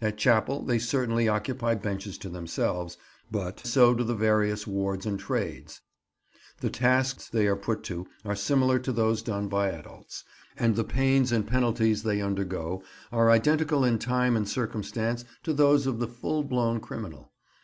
At 0.00 0.16
chapel 0.16 0.62
they 0.62 0.78
certainly 0.78 1.26
occupy 1.26 1.74
benches 1.74 2.16
to 2.18 2.28
themselves, 2.28 2.96
but 3.32 3.66
so 3.66 3.94
do 3.94 4.04
the 4.04 4.14
various 4.14 4.64
wards 4.64 5.06
and 5.06 5.18
trades; 5.18 5.80
the 6.60 6.70
tasks 6.70 7.28
they 7.28 7.48
are 7.48 7.56
put 7.56 7.82
to 7.90 8.06
are 8.24 8.36
similar 8.36 8.78
to 8.78 8.92
those 8.92 9.22
done 9.22 9.48
by 9.48 9.70
adults; 9.70 10.22
and 10.56 10.76
the 10.76 10.84
pains 10.84 11.32
and 11.32 11.48
penalties 11.48 12.04
they 12.04 12.20
undergo 12.22 12.84
are 13.10 13.28
identical 13.28 13.84
in 13.84 13.98
time 13.98 14.36
and 14.36 14.48
circumstance 14.48 15.24
to 15.42 15.52
those 15.52 15.84
of 15.88 15.98
the 15.98 16.06
full 16.06 16.44
blown 16.44 16.78
criminal. 16.78 17.32